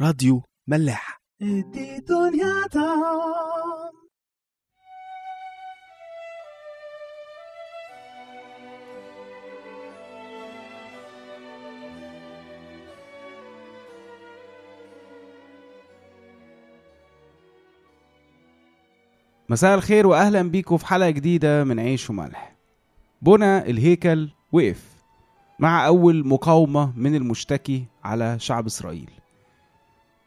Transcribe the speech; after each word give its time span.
راديو 0.00 0.42
ملاح. 0.66 1.20
مساء 19.48 19.74
الخير 19.74 20.06
واهلا 20.06 20.42
بيكم 20.42 20.76
في 20.76 20.86
حلقة 20.86 21.10
جديدة 21.10 21.64
من 21.64 21.80
عيش 21.80 22.10
وملح. 22.10 22.56
بنى 23.22 23.58
الهيكل 23.58 24.30
وقف 24.52 25.04
مع 25.58 25.86
أول 25.86 26.26
مقاومة 26.26 26.98
من 26.98 27.14
المشتكي 27.14 27.84
على 28.04 28.38
شعب 28.38 28.66
إسرائيل. 28.66 29.19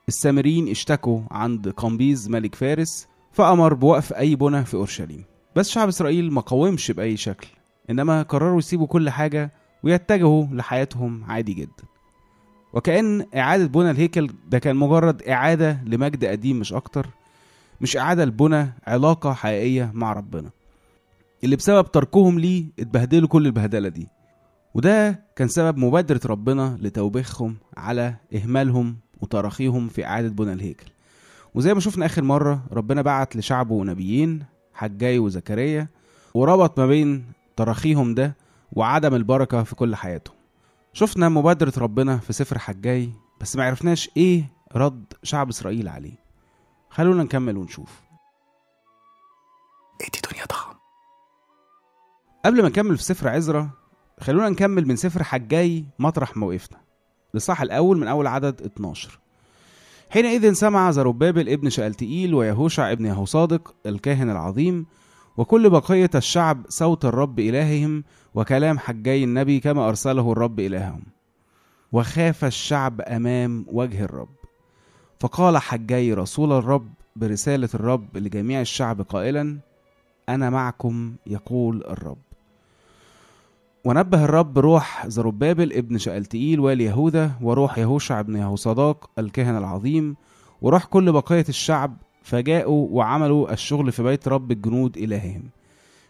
السامريين 0.07 0.67
اشتكوا 0.69 1.21
عند 1.31 1.69
قمبيز 1.69 2.29
ملك 2.29 2.55
فارس 2.55 3.07
فأمر 3.31 3.73
بوقف 3.73 4.13
أي 4.13 4.35
بنى 4.35 4.65
في 4.65 4.73
أورشليم. 4.73 5.23
بس 5.55 5.69
شعب 5.69 5.87
إسرائيل 5.87 6.31
ما 6.31 6.41
قاومش 6.41 6.91
بأي 6.91 7.17
شكل 7.17 7.47
إنما 7.89 8.21
قرروا 8.21 8.57
يسيبوا 8.59 8.87
كل 8.87 9.09
حاجة 9.09 9.51
ويتجهوا 9.83 10.45
لحياتهم 10.51 11.23
عادي 11.23 11.53
جدا. 11.53 11.83
وكأن 12.73 13.25
إعادة 13.35 13.65
بنى 13.65 13.91
الهيكل 13.91 14.29
ده 14.47 14.59
كان 14.59 14.75
مجرد 14.75 15.23
إعادة 15.23 15.83
لمجد 15.85 16.25
قديم 16.25 16.59
مش 16.59 16.73
أكتر 16.73 17.07
مش 17.81 17.97
إعادة 17.97 18.25
لبنى 18.25 18.73
علاقة 18.87 19.33
حقيقية 19.33 19.91
مع 19.93 20.13
ربنا. 20.13 20.49
اللي 21.43 21.55
بسبب 21.55 21.91
تركهم 21.91 22.39
ليه 22.39 22.65
اتبهدلوا 22.79 23.27
كل 23.27 23.45
البهدلة 23.45 23.89
دي. 23.89 24.07
وده 24.73 25.23
كان 25.35 25.47
سبب 25.47 25.77
مبادرة 25.77 26.19
ربنا 26.25 26.77
لتوبيخهم 26.81 27.57
على 27.77 28.15
إهمالهم 28.35 28.97
وتراخيهم 29.23 29.87
في 29.87 30.05
إعادة 30.05 30.29
بنى 30.29 30.53
الهيكل. 30.53 30.85
وزي 31.55 31.73
ما 31.73 31.79
شفنا 31.79 32.05
آخر 32.05 32.23
مرة 32.23 32.63
ربنا 32.71 33.01
بعت 33.01 33.35
لشعبه 33.35 33.83
نبيين 33.83 34.45
حجاي 34.73 35.19
وزكريا 35.19 35.87
وربط 36.33 36.79
ما 36.79 36.87
بين 36.87 37.25
تراخيهم 37.55 38.13
ده 38.15 38.35
وعدم 38.71 39.15
البركة 39.15 39.63
في 39.63 39.75
كل 39.75 39.95
حياتهم. 39.95 40.35
شفنا 40.93 41.29
مبادرة 41.29 41.73
ربنا 41.77 42.17
في 42.17 42.33
سفر 42.33 42.59
حجاي 42.59 43.09
بس 43.41 43.55
ما 43.55 43.65
عرفناش 43.65 44.09
إيه 44.17 44.45
رد 44.75 45.13
شعب 45.23 45.49
إسرائيل 45.49 45.87
عليه. 45.87 46.23
خلونا 46.89 47.23
نكمل 47.23 47.57
ونشوف. 47.57 48.01
دي 49.99 50.19
دنيا 50.31 50.45
طعم 50.45 50.75
قبل 52.45 52.61
ما 52.61 52.69
نكمل 52.69 52.97
في 52.97 53.03
سفر 53.03 53.27
عزرا 53.29 53.69
خلونا 54.19 54.49
نكمل 54.49 54.87
من 54.87 54.95
سفر 54.95 55.23
حجاي 55.23 55.85
مطرح 55.99 56.37
ما 56.37 56.45
وقفنا 56.47 56.77
الصح 57.35 57.61
الأول 57.61 57.97
من 57.97 58.07
أول 58.07 58.27
عدد 58.27 58.61
12 58.61 59.19
حينئذ 60.09 60.53
سمع 60.53 60.91
زربابل 60.91 61.49
ابن 61.49 61.69
شألتئيل 61.69 62.33
ويهوشع 62.33 62.91
ابن 62.91 63.05
يهوصادق 63.05 63.75
الكاهن 63.85 64.29
العظيم 64.29 64.85
وكل 65.37 65.69
بقية 65.69 66.09
الشعب 66.15 66.65
صوت 66.69 67.05
الرب 67.05 67.39
إلههم 67.39 68.03
وكلام 68.35 68.79
حجاي 68.79 69.23
النبي 69.23 69.59
كما 69.59 69.89
أرسله 69.89 70.31
الرب 70.31 70.59
إلههم. 70.59 71.03
وخاف 71.91 72.45
الشعب 72.45 73.01
أمام 73.01 73.65
وجه 73.71 74.03
الرب. 74.03 74.35
فقال 75.19 75.57
حجاي 75.57 76.13
رسول 76.13 76.51
الرب 76.51 76.87
برسالة 77.15 77.69
الرب 77.73 78.17
لجميع 78.17 78.61
الشعب 78.61 79.01
قائلا 79.01 79.57
أنا 80.29 80.49
معكم 80.49 81.15
يقول 81.27 81.83
الرب. 81.83 82.17
ونبه 83.85 84.25
الرب 84.25 84.59
روح 84.59 85.07
زربابل 85.07 85.73
ابن 85.73 85.97
شألتئيل 85.97 86.59
والي 86.59 86.83
يهوذا 86.83 87.31
وروح 87.41 87.77
يهوشع 87.77 88.19
ابن 88.19 88.35
يهوصداق 88.35 89.09
الكاهن 89.19 89.57
العظيم 89.57 90.15
وروح 90.61 90.85
كل 90.85 91.11
بقية 91.11 91.45
الشعب 91.49 91.97
فجاءوا 92.23 92.87
وعملوا 92.91 93.53
الشغل 93.53 93.91
في 93.91 94.03
بيت 94.03 94.27
رب 94.27 94.51
الجنود 94.51 94.97
إلههم. 94.97 95.43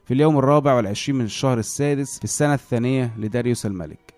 في 0.05 0.13
اليوم 0.13 0.37
الرابع 0.37 0.73
والعشرين 0.73 1.17
من 1.19 1.25
الشهر 1.25 1.57
السادس 1.57 2.17
في 2.17 2.23
السنة 2.23 2.53
الثانية 2.53 3.13
لداريوس 3.17 3.65
الملك. 3.65 4.13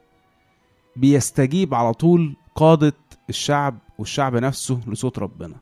بيستجيب 0.96 1.74
على 1.74 1.94
طول 1.94 2.36
قادة 2.56 2.94
الشعب 3.30 3.78
والشعب 3.98 4.36
نفسه 4.36 4.80
لصوت 4.88 5.20
ربنا. 5.20 5.56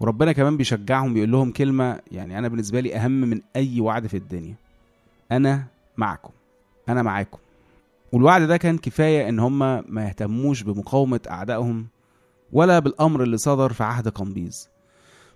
وربنا 0.00 0.32
كمان 0.32 0.56
بيشجعهم 0.56 1.14
بيقول 1.14 1.32
لهم 1.32 1.52
كلمة 1.52 2.00
يعني 2.12 2.38
أنا 2.38 2.48
بالنسبة 2.48 2.80
لي 2.80 2.96
أهم 2.96 3.20
من 3.20 3.40
أي 3.56 3.80
وعد 3.80 4.06
في 4.06 4.16
الدنيا. 4.16 4.54
أنا 5.32 5.64
معكم. 5.96 6.30
أنا 6.88 7.02
معاكم. 7.02 7.38
والوعد 8.12 8.42
ده 8.42 8.56
كان 8.56 8.78
كفاية 8.78 9.28
إن 9.28 9.38
هم 9.38 9.58
ما 9.94 10.04
يهتموش 10.04 10.62
بمقاومة 10.62 11.20
أعدائهم 11.30 11.86
ولا 12.52 12.78
بالأمر 12.78 13.22
اللي 13.22 13.36
صدر 13.36 13.72
في 13.72 13.84
عهد 13.84 14.08
قمبيز. 14.08 14.68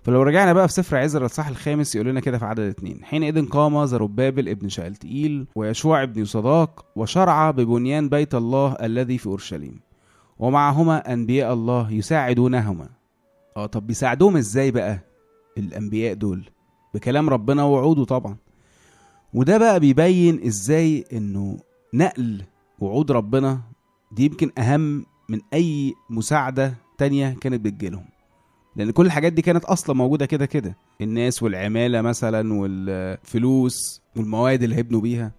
فلو 0.03 0.21
رجعنا 0.21 0.53
بقى 0.53 0.67
في 0.67 0.73
سفر 0.73 0.97
عزر 0.97 1.25
الصح 1.25 1.47
الخامس 1.47 1.95
يقول 1.95 2.07
لنا 2.07 2.19
كده 2.19 2.37
في 2.37 2.45
عدد 2.45 2.59
اتنين. 2.59 3.03
حينئذ 3.03 3.45
قام 3.45 3.85
زربابل 3.85 4.49
ابن 4.49 4.69
شألتئيل 4.69 5.47
ويشوع 5.55 6.03
ابن 6.03 6.21
يصداق 6.21 6.85
وشرع 6.95 7.51
ببنيان 7.51 8.09
بيت 8.09 8.35
الله 8.35 8.73
الذي 8.81 9.17
في 9.17 9.27
أورشليم. 9.27 9.79
ومعهما 10.39 11.13
أنبياء 11.13 11.53
الله 11.53 11.91
يساعدونهما. 11.91 12.89
آه 13.57 13.65
طب 13.65 13.87
بيساعدوهم 13.87 14.37
إزاي 14.37 14.71
بقى 14.71 14.99
الأنبياء 15.57 16.13
دول؟ 16.13 16.49
بكلام 16.93 17.29
ربنا 17.29 17.63
ووعوده 17.63 18.03
طبعا. 18.03 18.35
وده 19.37 19.57
بقى 19.57 19.79
بيبين 19.79 20.45
إزاي 20.45 21.05
إنه 21.13 21.59
نقل 21.93 22.43
وعود 22.79 23.11
ربنا 23.11 23.61
دي 24.11 24.25
يمكن 24.25 24.51
أهم 24.57 25.05
من 25.29 25.39
أي 25.53 25.93
مساعدة 26.09 26.73
تانية 26.97 27.35
كانت 27.41 27.61
بتجيلهم. 27.65 28.05
لأن 28.75 28.91
كل 28.91 29.05
الحاجات 29.05 29.33
دي 29.33 29.41
كانت 29.41 29.65
أصلا 29.65 29.95
موجودة 29.95 30.25
كده 30.25 30.45
كده. 30.45 30.77
الناس 31.01 31.43
والعمالة 31.43 32.01
مثلا 32.01 32.53
والفلوس 32.53 34.01
والمواد 34.15 34.63
اللي 34.63 34.75
هيبنوا 34.75 35.01
بيها. 35.01 35.31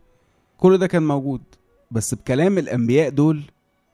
كل 0.57 0.79
ده 0.79 0.87
كان 0.87 1.07
موجود. 1.07 1.43
بس 1.91 2.15
بكلام 2.15 2.59
الأنبياء 2.59 3.11
دول 3.11 3.43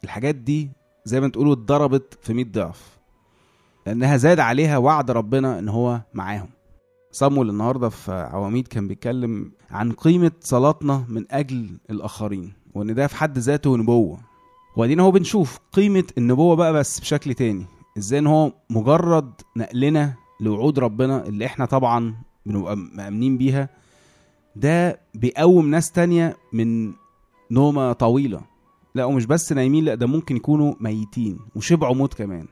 الحاجات 0.04 0.34
دي 0.34 0.70
زي 1.04 1.20
ما 1.20 1.28
تقولوا 1.28 1.52
اتضربت 1.52 2.18
في 2.22 2.34
100 2.34 2.44
ضعف. 2.44 2.98
لأنها 3.86 4.16
زاد 4.16 4.40
عليها 4.40 4.78
وعد 4.78 5.10
ربنا 5.10 5.58
إن 5.58 5.68
هو 5.68 6.00
معاهم. 6.14 6.48
صمويل 7.14 7.50
النهارده 7.50 7.88
في 7.88 8.12
عواميد 8.12 8.68
كان 8.68 8.88
بيتكلم 8.88 9.52
عن 9.70 9.92
قيمة 9.92 10.32
صلاتنا 10.40 11.04
من 11.08 11.24
أجل 11.30 11.78
الآخرين 11.90 12.52
وإن 12.74 12.94
ده 12.94 13.06
في 13.06 13.16
حد 13.16 13.38
ذاته 13.38 13.76
نبوة. 13.76 14.18
وبعدين 14.76 15.00
هو 15.00 15.10
بنشوف 15.10 15.58
قيمة 15.72 16.04
النبوة 16.18 16.56
بقى 16.56 16.72
بس 16.72 17.00
بشكل 17.00 17.34
تاني 17.34 17.66
إزاي 17.98 18.18
إن 18.18 18.26
هو 18.26 18.52
مجرد 18.70 19.32
نقلنا 19.56 20.14
لوعود 20.40 20.78
ربنا 20.78 21.26
اللي 21.26 21.46
إحنا 21.46 21.64
طبعا 21.64 22.14
بنبقى 22.46 22.76
مأمنين 22.76 23.38
بيها 23.38 23.68
ده 24.56 25.00
بيقوم 25.14 25.70
ناس 25.70 25.92
تانية 25.92 26.36
من 26.52 26.92
نومة 27.50 27.92
طويلة. 27.92 28.40
لا 28.94 29.04
ومش 29.04 29.26
بس 29.26 29.52
نايمين 29.52 29.84
لا 29.84 29.94
ده 29.94 30.06
ممكن 30.06 30.36
يكونوا 30.36 30.74
ميتين 30.80 31.38
وشبعوا 31.56 31.94
موت 31.94 32.14
كمان. 32.14 32.46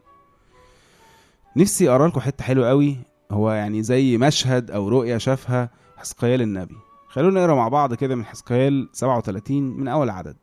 نفسي 1.56 1.90
أقرأ 1.90 2.08
لكم 2.08 2.20
حتة 2.20 2.44
حلوة 2.44 2.68
قوي 2.68 2.96
هو 3.32 3.50
يعني 3.52 3.82
زي 3.82 4.18
مشهد 4.18 4.70
أو 4.70 4.88
رؤية 4.88 5.16
شافها 5.16 5.70
حسقيال 5.96 6.42
النبي. 6.42 6.76
خلونا 7.08 7.40
نقرأ 7.40 7.54
مع 7.54 7.68
بعض 7.68 7.94
كده 7.94 8.14
من 8.14 8.24
حسقيال 8.24 8.88
37 8.92 9.62
من 9.62 9.88
أول 9.88 10.10
عدد. 10.10 10.36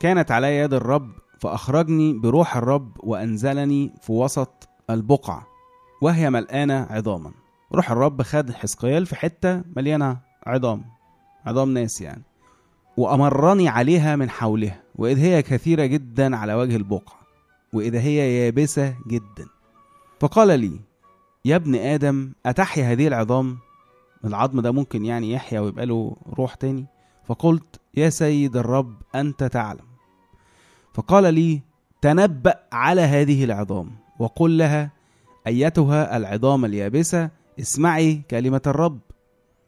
كانت 0.00 0.30
علي 0.30 0.58
يد 0.58 0.74
الرب 0.74 1.10
فأخرجني 1.38 2.12
بروح 2.12 2.56
الرب 2.56 2.92
وأنزلني 3.04 3.92
في 4.02 4.12
وسط 4.12 4.68
البقعة 4.90 5.46
وهي 6.02 6.30
ملقانة 6.30 6.86
عظاما. 6.90 7.32
روح 7.74 7.90
الرب 7.90 8.22
خد 8.22 8.50
حسقيال 8.50 9.06
في 9.06 9.16
حتة 9.16 9.62
مليانة 9.76 10.18
عظام 10.46 10.84
عظام 11.46 11.74
ناس 11.74 12.00
يعني 12.00 12.22
وأمرني 12.96 13.68
عليها 13.68 14.16
من 14.16 14.30
حولها 14.30 14.82
وإذ 14.96 15.18
هي 15.18 15.42
كثيرة 15.42 15.84
جدا 15.84 16.36
على 16.36 16.54
وجه 16.54 16.76
البقعة 16.76 17.18
وإذا 17.72 18.00
هي 18.00 18.46
يابسة 18.46 18.94
جدا. 19.08 19.46
فقال 20.20 20.60
لي 20.60 20.91
يا 21.44 21.56
ابن 21.56 21.74
آدم 21.74 22.32
أتحيا 22.46 22.92
هذه 22.92 23.06
العظام؟ 23.06 23.58
العظم 24.24 24.60
ده 24.60 24.70
ممكن 24.70 25.04
يعني 25.04 25.32
يحيا 25.32 25.60
ويبقى 25.60 25.86
له 25.86 26.16
روح 26.38 26.54
تاني. 26.54 26.86
فقلت 27.24 27.80
يا 27.94 28.08
سيد 28.10 28.56
الرب 28.56 28.94
أنت 29.14 29.44
تعلم. 29.44 29.84
فقال 30.94 31.34
لي 31.34 31.62
تنبأ 32.02 32.54
على 32.72 33.00
هذه 33.00 33.44
العظام. 33.44 33.90
وقل 34.18 34.58
لها 34.58 34.90
أيتها 35.46 36.16
العظام 36.16 36.64
اليابسة؟ 36.64 37.30
اسمعي 37.60 38.22
كلمة 38.30 38.62
الرب. 38.66 39.00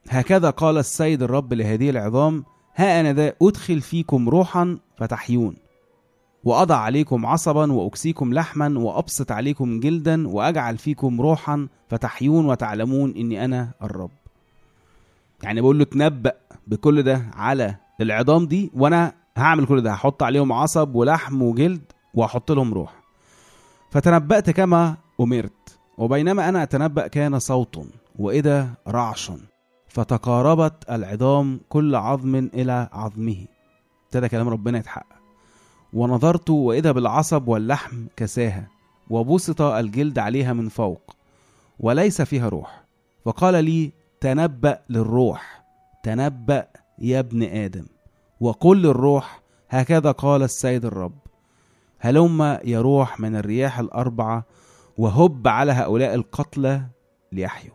هكذا 0.08 0.50
قال 0.50 0.78
السيد 0.78 1.22
الرب 1.22 1.52
لهذه 1.52 1.90
العظام 1.90 2.44
ها 2.76 3.00
أنا 3.00 3.12
ذا 3.12 3.32
أدخل 3.42 3.80
فيكم 3.80 4.28
روحا 4.28 4.78
فتحيون. 4.96 5.56
وأضع 6.44 6.76
عليكم 6.76 7.26
عصبا 7.26 7.72
وأكسيكم 7.72 8.34
لحما 8.34 8.78
وأبسط 8.78 9.32
عليكم 9.32 9.80
جلدا 9.80 10.28
وأجعل 10.28 10.78
فيكم 10.78 11.20
روحا 11.20 11.68
فتحيون 11.88 12.46
وتعلمون 12.46 13.10
إني 13.16 13.44
أنا 13.44 13.70
الرب. 13.82 14.10
يعني 15.42 15.60
بقول 15.60 15.78
له 15.78 15.84
تنبأ 15.84 16.32
بكل 16.66 17.02
ده 17.02 17.22
على 17.34 17.76
العظام 18.00 18.46
دي 18.46 18.70
وأنا 18.74 19.12
هعمل 19.36 19.66
كل 19.66 19.80
ده 19.80 19.92
هحط 19.92 20.22
عليهم 20.22 20.52
عصب 20.52 20.94
ولحم 20.94 21.42
وجلد 21.42 21.82
وهحط 22.14 22.52
لهم 22.52 22.74
روح. 22.74 22.92
فتنبأت 23.90 24.50
كما 24.50 24.96
أمرت 25.20 25.78
وبينما 25.98 26.48
أنا 26.48 26.62
أتنبأ 26.62 27.06
كان 27.06 27.38
صوت 27.38 27.86
وإذا 28.18 28.74
رعش 28.88 29.32
فتقاربت 29.88 30.90
العظام 30.90 31.60
كل 31.68 31.94
عظم 31.94 32.34
إلى 32.34 32.88
عظمه. 32.92 33.46
ابتدى 34.06 34.28
كلام 34.28 34.48
ربنا 34.48 34.78
يتحقق. 34.78 35.23
ونظرت 35.94 36.50
وإذا 36.50 36.92
بالعصب 36.92 37.48
واللحم 37.48 38.06
كساها 38.16 38.68
وبسط 39.10 39.60
الجلد 39.60 40.18
عليها 40.18 40.52
من 40.52 40.68
فوق 40.68 41.16
وليس 41.80 42.22
فيها 42.22 42.48
روح. 42.48 42.84
فقال 43.24 43.64
لي 43.64 43.92
تنبأ 44.20 44.78
للروح 44.90 45.64
تنبأ 46.02 46.66
يا 46.98 47.18
ابن 47.18 47.42
آدم 47.42 47.86
وقل 48.40 48.82
للروح 48.82 49.40
هكذا 49.68 50.10
قال 50.10 50.42
السيد 50.42 50.84
الرب 50.84 51.18
هلم 51.98 52.58
يروح 52.64 53.20
من 53.20 53.36
الرياح 53.36 53.78
الأربعة 53.78 54.44
وهب 54.98 55.48
على 55.48 55.72
هؤلاء 55.72 56.14
القتلى 56.14 56.82
ليحيوا. 57.32 57.74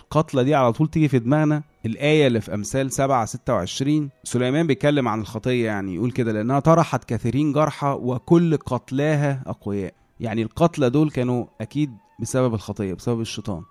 القتلى 0.00 0.44
دي 0.44 0.54
على 0.54 0.72
طول 0.72 0.88
تيجي 0.88 1.08
في 1.08 1.18
دماغنا 1.18 1.62
الآية 1.86 2.26
اللي 2.26 2.40
في 2.40 2.54
أمثال 2.54 2.92
7 2.92 3.24
26 3.24 4.10
سليمان 4.24 4.66
بيتكلم 4.66 5.08
عن 5.08 5.20
الخطية 5.20 5.66
يعني 5.66 5.94
يقول 5.94 6.10
كده 6.10 6.32
لأنها 6.32 6.60
طرحت 6.60 7.04
كثيرين 7.04 7.52
جرحى 7.52 7.96
وكل 8.00 8.56
قتلاها 8.56 9.42
أقوياء. 9.46 9.94
يعني 10.20 10.42
القتلى 10.42 10.90
دول 10.90 11.10
كانوا 11.10 11.46
أكيد 11.60 11.90
بسبب 12.20 12.54
الخطية 12.54 12.94
بسبب 12.94 13.20
الشيطان. 13.20 13.62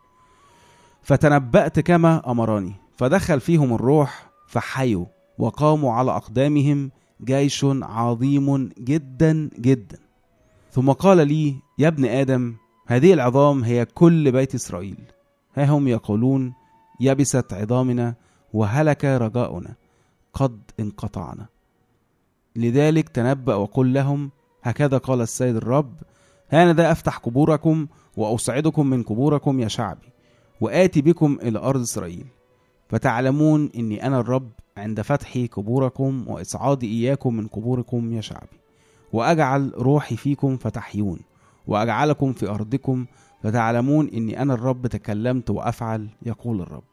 فتنبأت 1.01 1.79
كما 1.79 2.31
أمرني 2.31 2.73
فدخل 2.97 3.39
فيهم 3.39 3.73
الروح 3.73 4.29
فحيوا 4.47 5.05
وقاموا 5.37 5.93
على 5.93 6.11
أقدامهم 6.11 6.91
جيش 7.23 7.65
عظيم 7.81 8.69
جدا 8.79 9.49
جدا. 9.59 9.99
ثم 10.71 10.91
قال 10.91 11.27
لي 11.27 11.55
يا 11.77 11.87
ابن 11.87 12.05
آدم 12.05 12.55
هذه 12.87 13.13
العظام 13.13 13.63
هي 13.63 13.85
كل 13.85 14.31
بيت 14.31 14.55
إسرائيل. 14.55 14.97
ها 15.55 15.65
هم 15.65 15.87
يقولون 15.87 16.53
يبست 17.01 17.53
عظامنا 17.53 18.15
وهلك 18.53 19.05
رجاؤنا 19.05 19.75
قد 20.33 20.59
انقطعنا. 20.79 21.45
لذلك 22.55 23.09
تنبأ 23.09 23.55
وقل 23.55 23.93
لهم 23.93 24.31
هكذا 24.63 24.97
قال 24.97 25.21
السيد 25.21 25.55
الرب 25.55 25.93
هانذا 26.49 26.91
أفتح 26.91 27.17
قبوركم 27.17 27.87
وأصعدكم 28.17 28.87
من 28.87 29.03
قبوركم 29.03 29.59
يا 29.59 29.67
شعبي 29.67 30.07
وآتي 30.61 31.01
بكم 31.01 31.37
إلى 31.41 31.59
أرض 31.59 31.81
إسرائيل. 31.81 32.25
فتعلمون 32.89 33.69
إني 33.75 34.07
أنا 34.07 34.19
الرب 34.19 34.49
عند 34.77 35.01
فتح 35.01 35.37
قبوركم 35.51 36.25
وإصعادي 36.27 36.87
إياكم 36.87 37.33
من 37.33 37.47
قبوركم 37.47 38.13
يا 38.13 38.21
شعبي. 38.21 38.57
وأجعل 39.13 39.73
روحي 39.75 40.15
فيكم 40.15 40.57
فتحيون 40.57 41.19
وأجعلكم 41.67 42.33
في 42.33 42.49
أرضكم 42.49 43.05
فتعلمون 43.43 44.07
إني 44.07 44.41
أنا 44.41 44.53
الرب 44.53 44.87
تكلمت 44.87 45.49
وأفعل 45.49 46.09
يقول 46.25 46.61
الرب. 46.61 46.90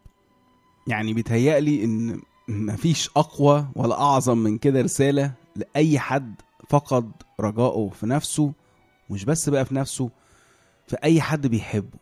يعني 0.89 1.13
بيتهيألي 1.13 1.85
إن 1.85 2.21
مفيش 2.49 3.11
أقوى 3.17 3.67
ولا 3.77 4.01
أعظم 4.01 4.39
من 4.39 4.59
كده 4.59 4.81
رسالة 4.81 5.33
لأي 5.57 5.99
حد 5.99 6.35
فقد 6.69 7.13
رجائه 7.41 7.89
في 7.95 8.07
نفسه 8.07 8.53
مش 9.11 9.25
بس 9.25 9.49
بقى 9.49 9.65
في 9.65 9.75
نفسه 9.75 10.11
في 10.87 10.97
أي 11.05 11.21
حد 11.21 11.47
بيحبه. 11.47 11.99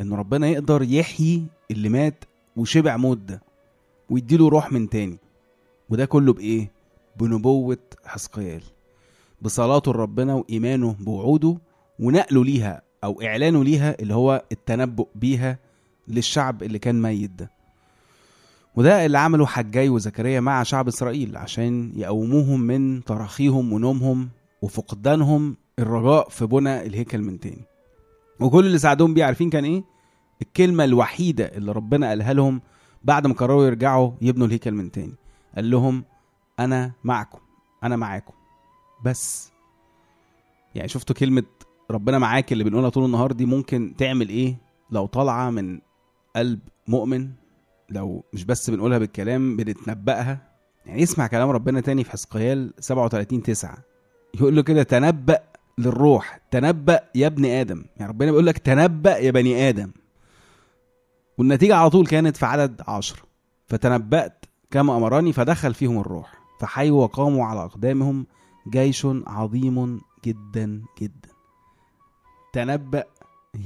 إن 0.00 0.12
ربنا 0.12 0.48
يقدر 0.48 0.82
يحيي 0.82 1.46
اللي 1.70 1.88
مات 1.88 2.24
وشبع 2.56 2.96
موت 2.96 3.18
ده 3.18 3.42
ويديله 4.10 4.48
روح 4.48 4.72
من 4.72 4.88
تاني. 4.88 5.18
وده 5.90 6.04
كله 6.04 6.32
بإيه؟ 6.32 6.70
بنبوة 7.16 7.78
حسقيال 8.04 8.62
بصلاته 9.42 9.92
لربنا 9.92 10.34
وإيمانه 10.34 10.92
بوعوده 11.00 11.58
ونقله 11.98 12.44
ليها 12.44 12.82
أو 13.04 13.22
إعلانه 13.22 13.64
ليها 13.64 13.96
اللي 14.00 14.14
هو 14.14 14.44
التنبؤ 14.52 15.08
بيها 15.14 15.58
للشعب 16.08 16.62
اللي 16.62 16.78
كان 16.78 17.02
ميت 17.02 17.30
ده. 17.30 17.50
وده 18.76 19.06
اللي 19.06 19.18
عمله 19.18 19.46
حجاي 19.46 19.88
وزكريا 19.88 20.40
مع 20.40 20.62
شعب 20.62 20.88
إسرائيل 20.88 21.36
عشان 21.36 21.92
يقوموهم 21.96 22.60
من 22.60 23.04
تراخيهم 23.04 23.72
ونومهم 23.72 24.28
وفقدانهم 24.62 25.56
الرجاء 25.78 26.28
في 26.28 26.46
بنى 26.46 26.86
الهيكل 26.86 27.18
من 27.18 27.40
تاني. 27.40 27.64
وكل 28.40 28.66
اللي 28.66 28.78
ساعدوهم 28.78 29.14
بيه 29.14 29.24
عارفين 29.24 29.50
كان 29.50 29.64
إيه؟ 29.64 29.84
الكلمة 30.42 30.84
الوحيدة 30.84 31.44
اللي 31.44 31.72
ربنا 31.72 32.08
قالها 32.08 32.32
لهم 32.32 32.60
بعد 33.04 33.26
ما 33.26 33.34
قرروا 33.34 33.66
يرجعوا 33.66 34.12
يبنوا 34.22 34.46
الهيكل 34.46 34.72
من 34.72 34.90
تاني. 34.90 35.14
قال 35.56 35.70
لهم 35.70 36.04
أنا 36.60 36.92
معكم 37.04 37.38
أنا 37.84 37.96
معاكم. 37.96 38.34
بس. 39.04 39.52
يعني 40.74 40.88
شفتوا 40.88 41.16
كلمة 41.16 41.42
ربنا 41.90 42.18
معاك 42.18 42.52
اللي 42.52 42.64
بنقولها 42.64 42.88
طول 42.88 43.04
النهار 43.04 43.32
دي 43.32 43.46
ممكن 43.46 43.94
تعمل 43.98 44.28
إيه 44.28 44.56
لو 44.90 45.06
طالعة 45.06 45.50
من 45.50 45.80
قلب 46.36 46.60
مؤمن؟ 46.88 47.30
لو 47.90 48.24
مش 48.32 48.44
بس 48.44 48.70
بنقولها 48.70 48.98
بالكلام 48.98 49.56
بنتنبأها. 49.56 50.38
يعني 50.86 51.02
اسمع 51.02 51.26
كلام 51.26 51.50
ربنا 51.50 51.80
تاني 51.80 52.04
في 52.04 52.10
حزقيال 52.10 52.72
37 52.78 53.42
9 53.42 53.78
يقول 54.34 54.56
له 54.56 54.62
كده 54.62 54.82
تنبأ 54.82 55.38
للروح 55.78 56.40
تنبأ 56.50 57.00
يا 57.14 57.26
ابن 57.26 57.44
آدم. 57.44 57.84
يعني 57.96 58.12
ربنا 58.12 58.30
بيقول 58.30 58.46
لك 58.46 58.58
تنبأ 58.58 59.16
يا 59.16 59.30
بني 59.30 59.68
آدم. 59.68 59.90
والنتيجة 61.38 61.76
على 61.76 61.90
طول 61.90 62.06
كانت 62.06 62.36
في 62.36 62.46
عدد 62.46 62.82
عشرة 62.88 63.22
فتنبأت 63.66 64.44
كما 64.70 64.96
أمرني 64.96 65.32
فدخل 65.32 65.74
فيهم 65.74 65.98
الروح. 66.00 66.34
فحيوا 66.60 67.02
وقاموا 67.02 67.44
على 67.44 67.64
أقدامهم 67.64 68.26
جيش 68.68 69.06
عظيم 69.26 70.00
جدا 70.24 70.82
جدا. 71.00 71.28
تنبأ 72.52 73.04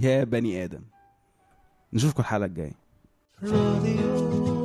يا 0.01 0.25
بني 0.25 0.65
آدم. 0.65 0.83
نشوفكم 1.93 2.21
الحلقة 2.21 2.47
الجاية. 2.47 2.88
Radio. 3.41 4.58